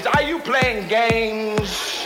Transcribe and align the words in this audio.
snakes. 0.00 0.16
Are 0.16 0.22
you 0.22 0.38
playing 0.40 0.88
games? 0.88 2.02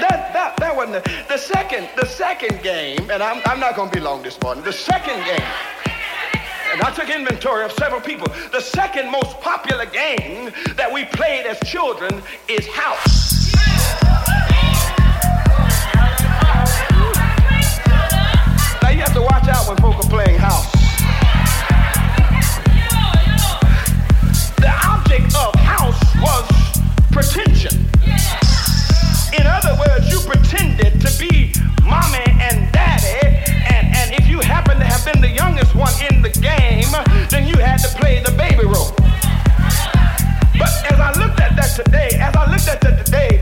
That, 0.00 0.30
that, 0.32 0.56
that 0.58 0.76
wasn't 0.76 1.04
the, 1.04 1.24
the 1.28 1.36
second, 1.36 1.88
the 1.96 2.06
second 2.06 2.62
game, 2.62 3.10
and 3.10 3.22
I'm, 3.22 3.42
I'm 3.46 3.60
not 3.60 3.76
going 3.76 3.90
to 3.90 3.94
be 3.94 4.00
long 4.00 4.22
this 4.22 4.40
morning. 4.42 4.62
The 4.64 4.72
second 4.72 5.24
game, 5.24 5.48
and 6.72 6.80
I 6.82 6.92
took 6.94 7.08
inventory 7.08 7.64
of 7.64 7.72
several 7.72 8.00
people. 8.00 8.28
The 8.52 8.60
second 8.60 9.10
most 9.10 9.40
popular 9.40 9.86
game 9.86 10.52
that 10.76 10.90
we 10.92 11.04
played 11.06 11.46
as 11.46 11.58
children 11.68 12.22
is 12.48 12.66
house. 12.68 13.52
Now 18.82 18.90
you 18.90 19.00
have 19.00 19.14
to 19.14 19.22
watch 19.22 19.48
out 19.48 19.68
when 19.68 19.76
folk 19.78 20.04
are 20.04 20.10
playing 20.10 20.38
house. 20.38 20.70
The 24.56 24.72
object 24.86 25.34
of 25.34 25.54
house 25.56 26.00
was 26.16 26.51
pretension. 27.12 27.76
In 29.36 29.46
other 29.46 29.76
words, 29.76 30.08
you 30.10 30.18
pretended 30.24 31.00
to 31.00 31.10
be 31.20 31.52
mommy 31.84 32.24
and 32.40 32.72
daddy, 32.72 33.28
and, 33.68 33.86
and 33.94 34.14
if 34.14 34.26
you 34.26 34.40
happen 34.40 34.78
to 34.78 34.84
have 34.84 35.04
been 35.04 35.20
the 35.20 35.28
youngest 35.28 35.74
one 35.74 35.92
in 36.10 36.22
the 36.22 36.30
game, 36.30 36.88
then 37.28 37.46
you 37.46 37.56
had 37.60 37.78
to 37.78 37.88
play 38.00 38.22
the 38.22 38.32
baby 38.32 38.64
role. 38.64 38.92
But 40.58 40.72
as 40.90 40.98
I 40.98 41.12
looked 41.20 41.40
at 41.40 41.54
that 41.56 41.72
today, 41.76 42.08
as 42.18 42.34
I 42.34 42.50
looked 42.50 42.68
at 42.68 42.80
that 42.80 43.04
today, 43.04 43.40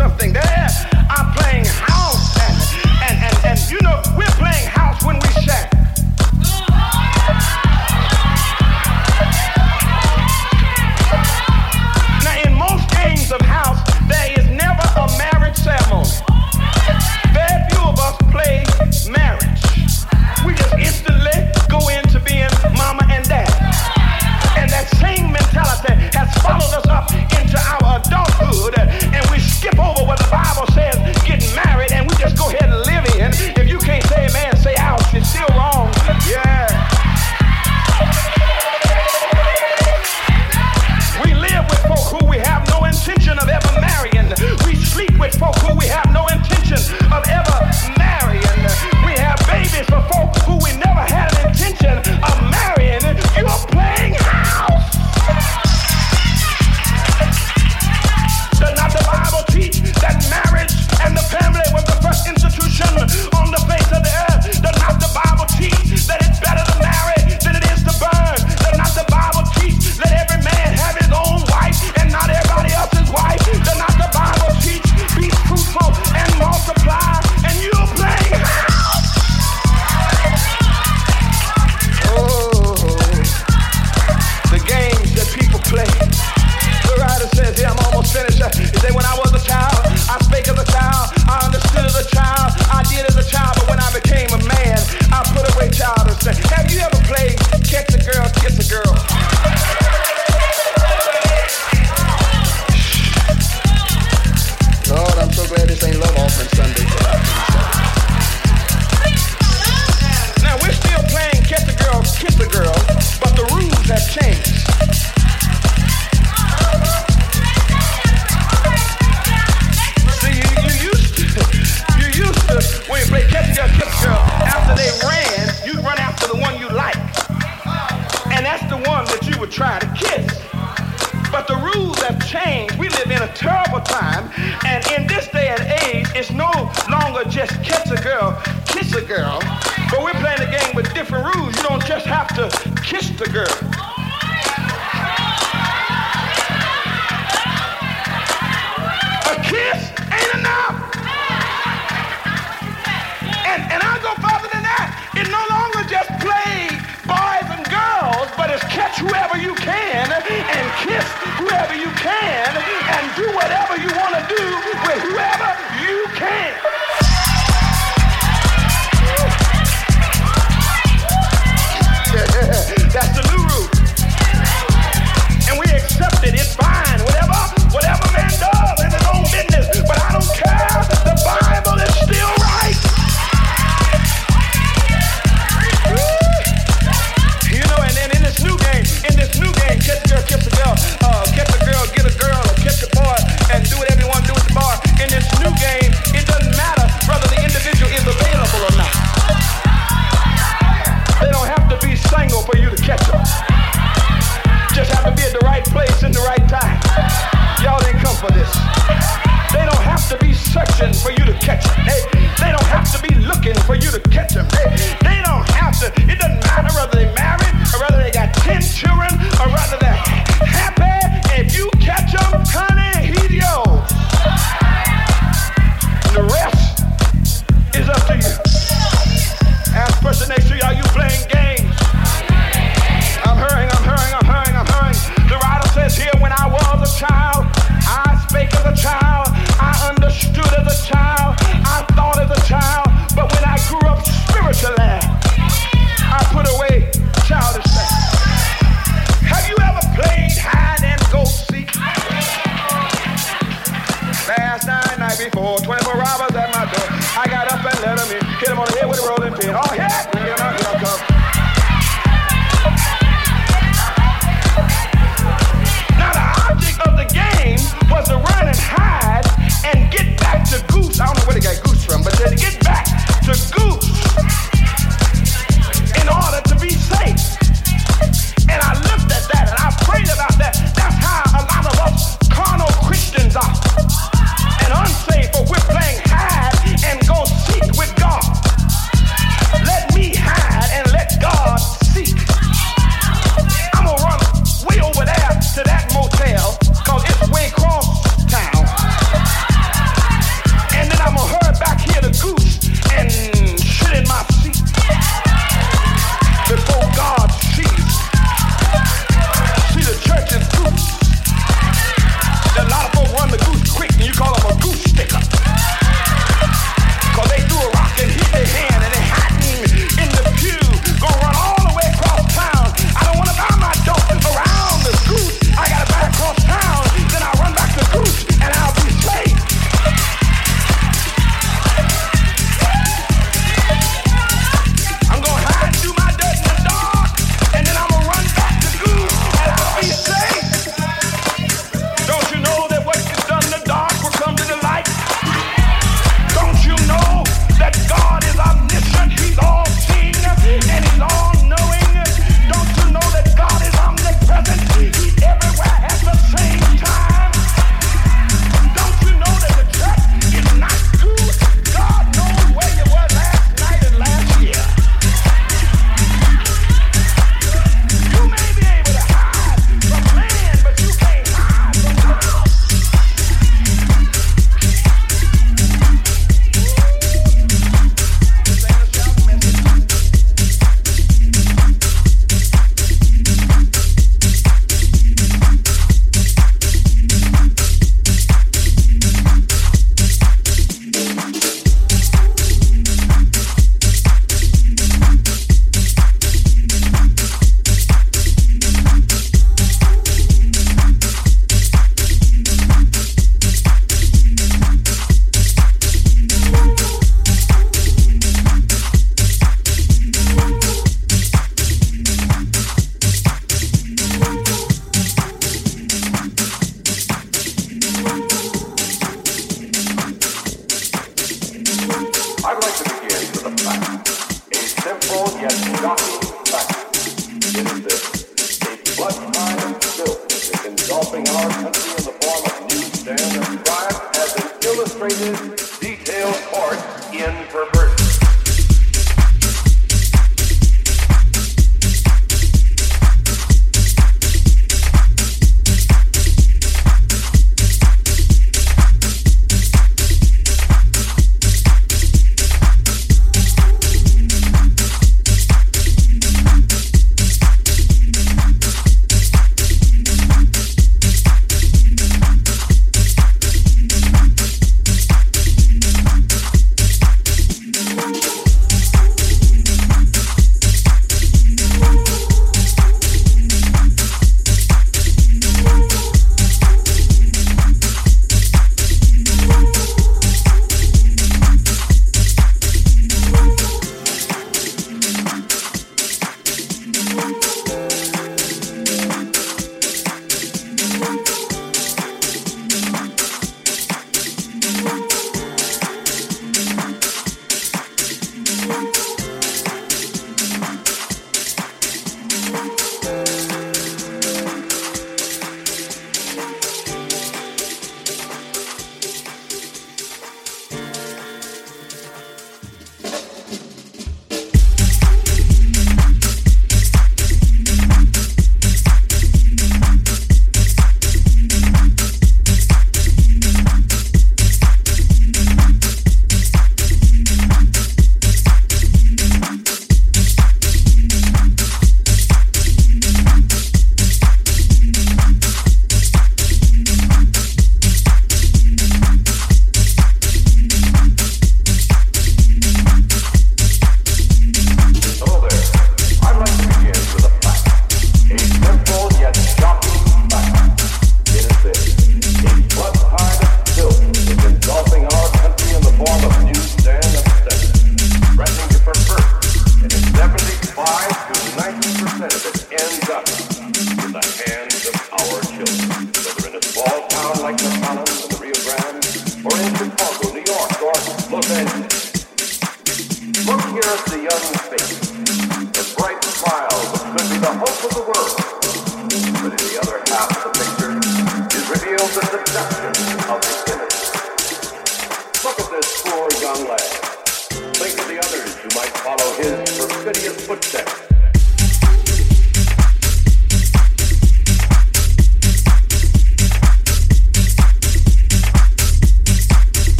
something. 0.00 0.32
That 0.32 0.49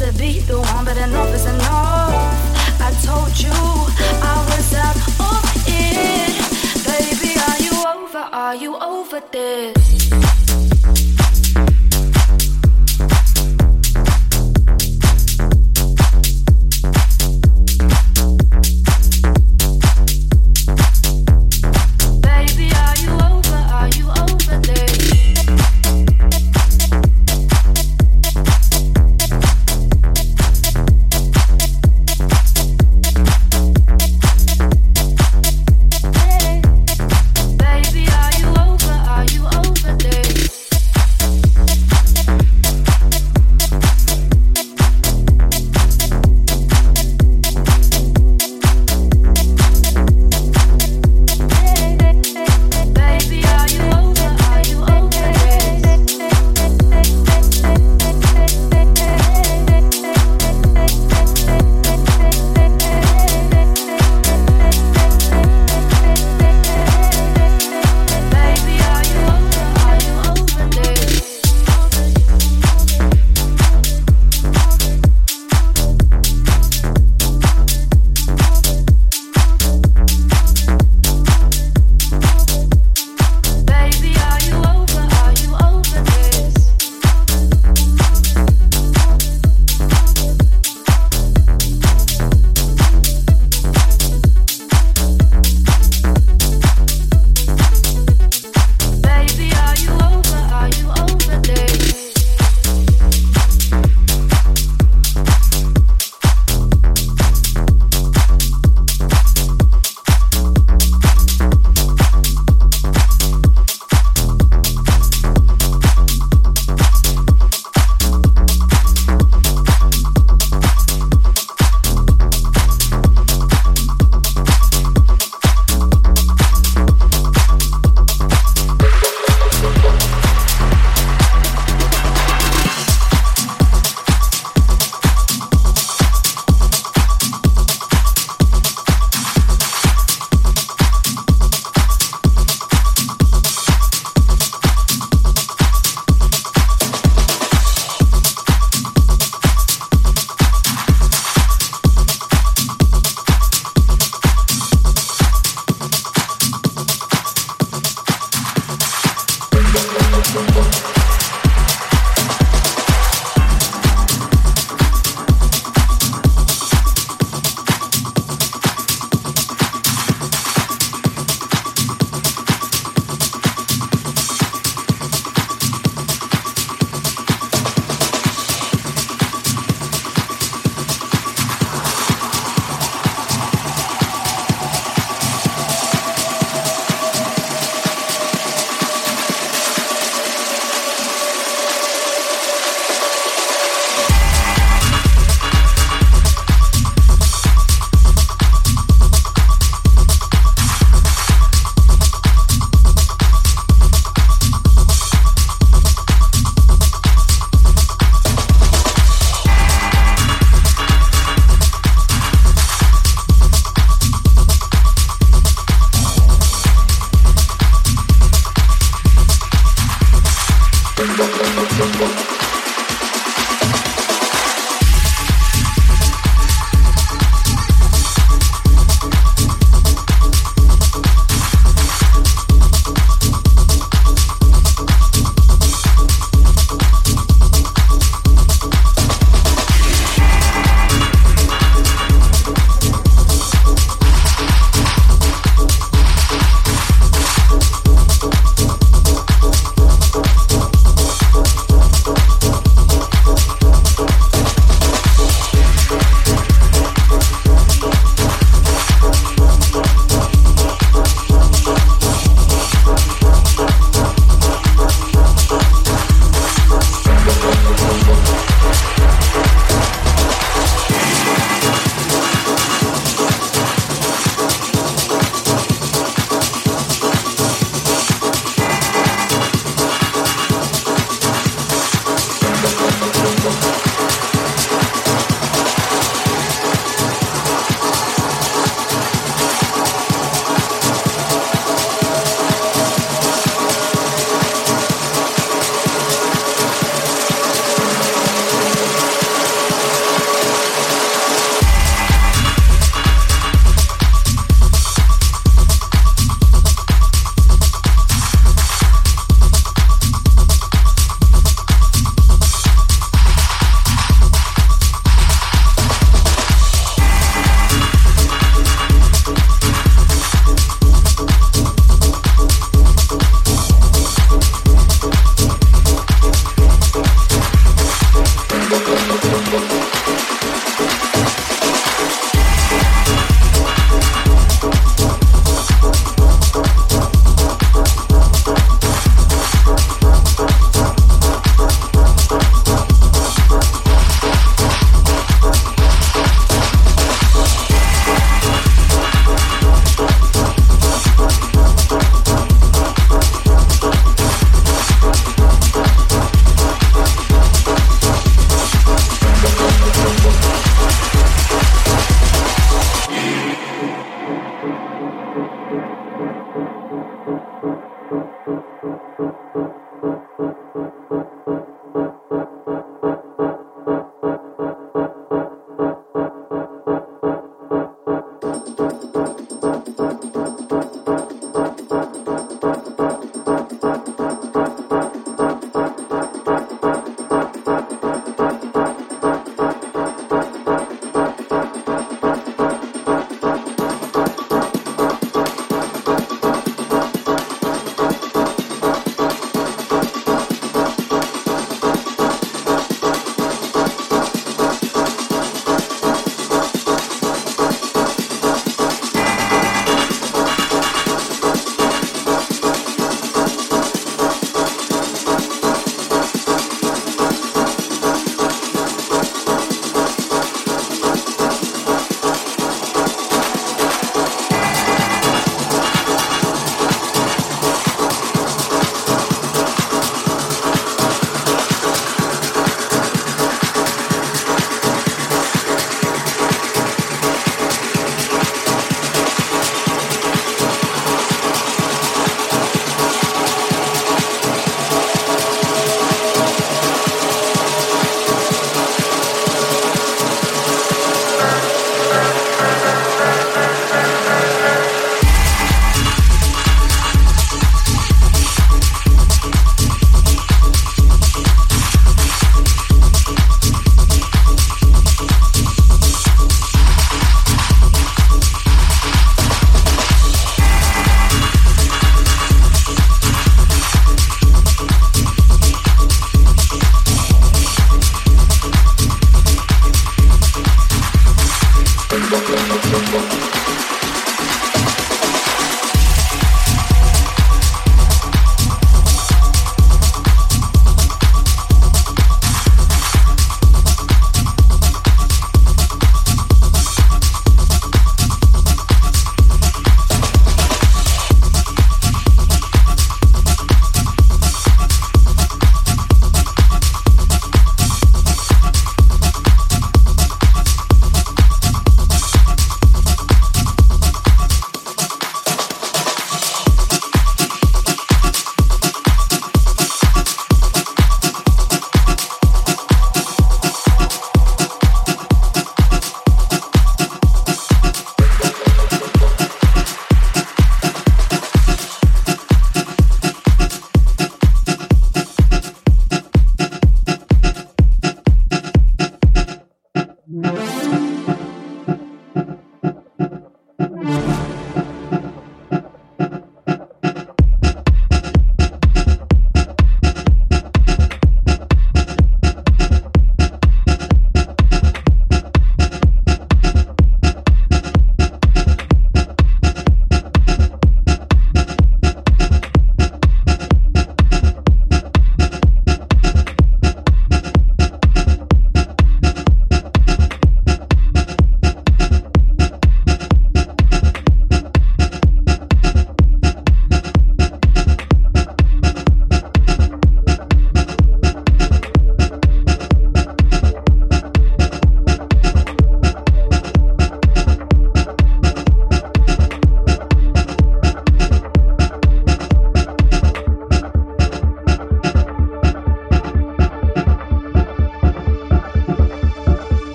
to 0.00 0.10
be 0.14 0.40
the 0.40 0.58
one, 0.58 0.84
but 0.86 0.96
enough 0.96 1.34
is 1.34 1.44
enough. 1.44 2.14
I 2.80 2.90
told 3.04 3.38
you 3.38 3.52
I 3.52 4.34
was 4.48 4.72
out 4.72 4.96
of 5.20 5.44
it. 5.68 6.40
Baby, 6.88 7.38
are 7.48 7.60
you 7.60 7.74
over? 7.86 8.24
Are 8.32 8.54
you 8.54 8.76
over 8.78 9.20
this? 9.30 9.99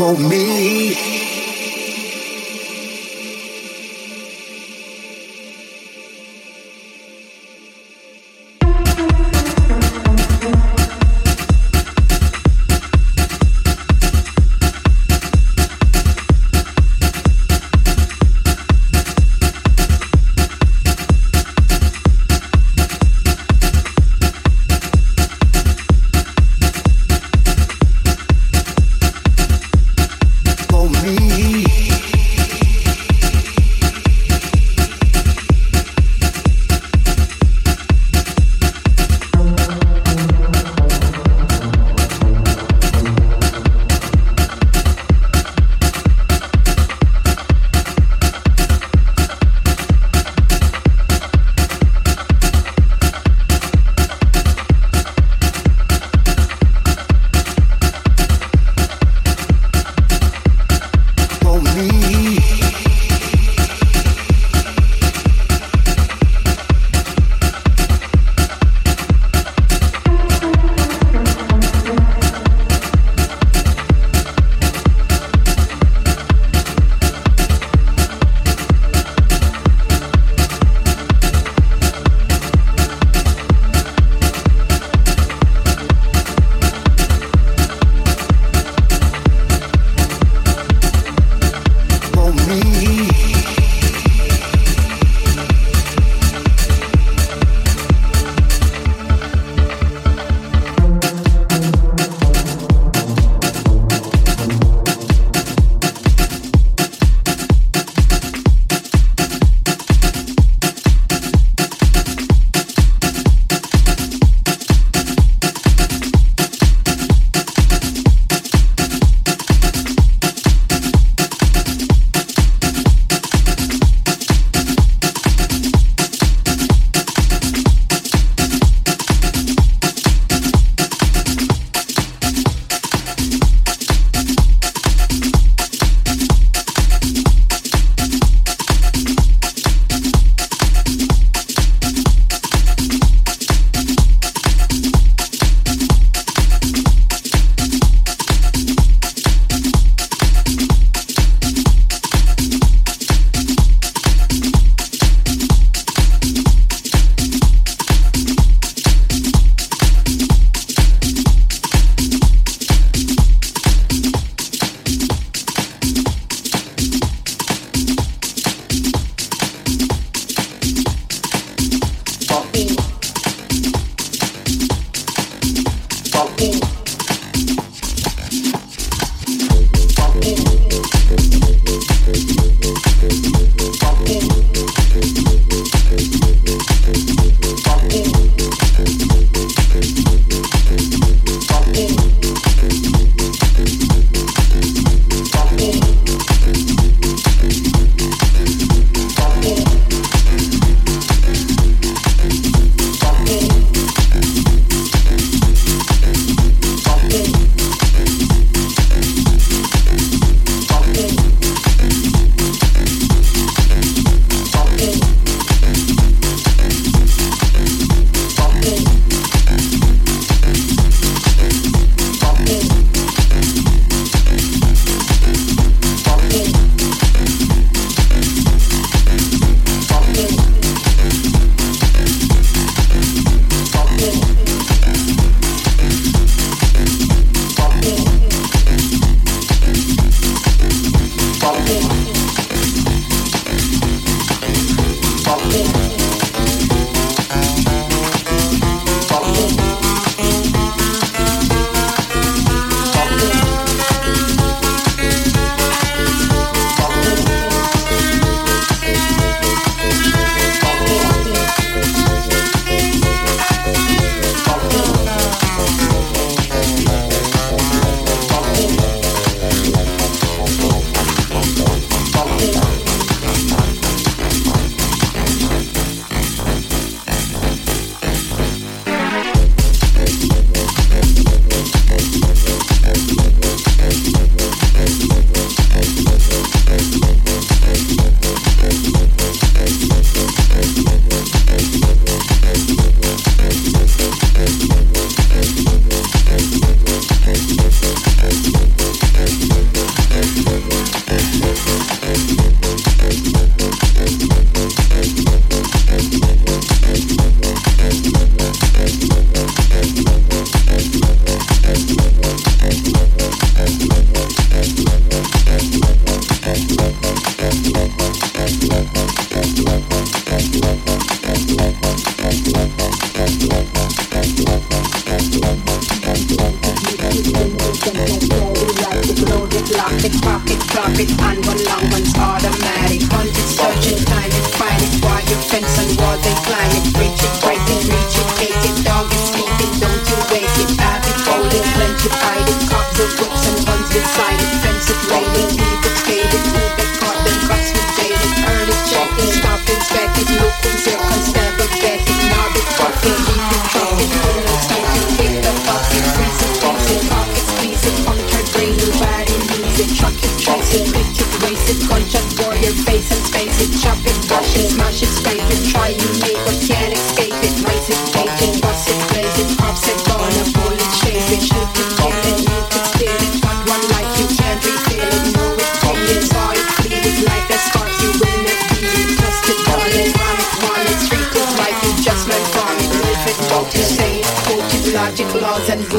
won't 0.00 0.30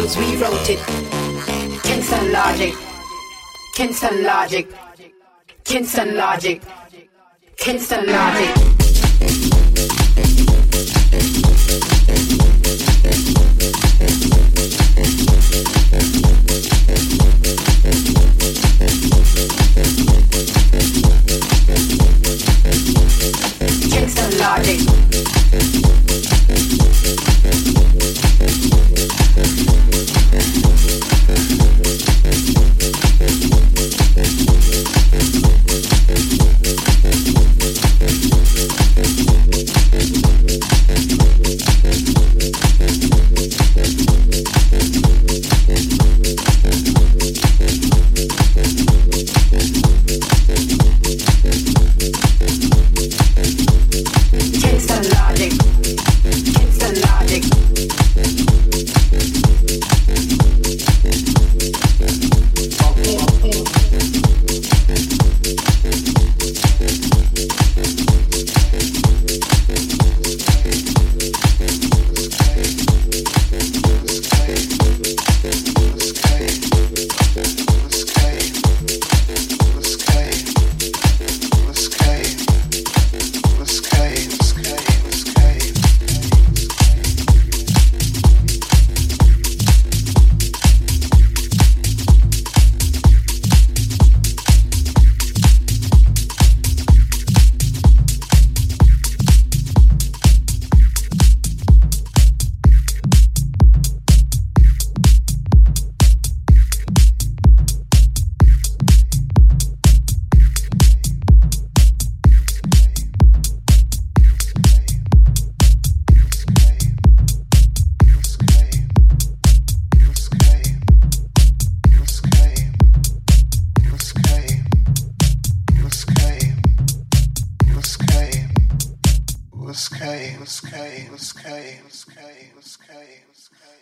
we 0.01 0.35
wrote 0.37 0.69
it. 0.69 0.79
Kinston 1.83 2.31
logic. 2.31 2.73
Kinston 3.75 4.23
logic. 4.23 4.67
Kinston 5.63 6.15
logic. 6.15 6.17
Kinston 6.17 6.17
logic. 6.17 6.61
Kinston 7.57 8.05
logic. 8.07 8.70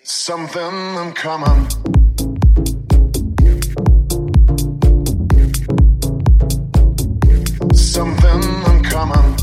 Something 0.03 1.13
coming. 1.13 1.69
Something 7.73 8.83
coming. 8.83 9.38